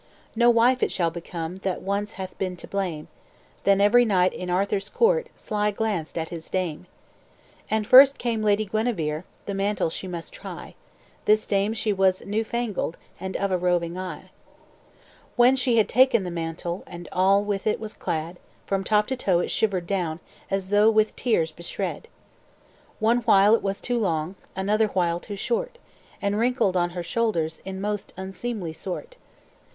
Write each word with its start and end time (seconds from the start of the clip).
"'No 0.35 0.49
wife 0.49 0.81
it 0.81 0.91
shall 0.91 1.11
become, 1.11 1.57
That 1.57 1.83
once 1.83 2.13
hath 2.13 2.35
been 2.39 2.55
to 2.55 2.67
blame.' 2.67 3.07
Then 3.65 3.79
every 3.79 4.03
knight 4.03 4.33
in 4.33 4.49
Arthur's 4.49 4.89
court 4.89 5.27
Sly 5.35 5.69
glanced 5.69 6.17
at 6.17 6.29
his 6.29 6.49
dame. 6.49 6.87
"And 7.69 7.85
first 7.85 8.17
came 8.17 8.41
Lady 8.41 8.65
Guenever, 8.65 9.25
The 9.45 9.53
mantle 9.53 9.91
she 9.91 10.07
must 10.07 10.33
try. 10.33 10.73
This 11.25 11.45
dame 11.45 11.75
she 11.75 11.93
was 11.93 12.25
new 12.25 12.43
fangled, 12.43 12.97
And 13.19 13.37
of 13.37 13.51
a 13.51 13.59
roving 13.59 13.95
eye. 13.95 14.31
"When 15.35 15.55
she 15.55 15.77
had 15.77 15.87
taken 15.87 16.23
the 16.23 16.31
mantle, 16.31 16.81
And 16.87 17.07
all 17.11 17.43
with 17.43 17.67
it 17.67 17.79
was 17.79 17.93
clad, 17.93 18.39
From 18.65 18.83
top 18.83 19.05
to 19.05 19.15
toe 19.15 19.37
it 19.37 19.51
shivered 19.51 19.85
down, 19.85 20.19
As 20.49 20.69
though 20.69 20.89
with 20.89 21.13
shears 21.15 21.51
beshred. 21.51 22.05
"One 22.97 23.19
while 23.19 23.53
it 23.53 23.61
was 23.61 23.79
too 23.79 23.99
long, 23.99 24.33
Another 24.55 24.87
while 24.87 25.19
too 25.19 25.35
short, 25.35 25.77
And 26.19 26.39
wrinkled 26.39 26.75
on 26.75 26.89
her 26.97 27.03
shoulders, 27.03 27.61
In 27.65 27.79
most 27.79 28.15
unseemly 28.17 28.73
sort. 28.73 29.17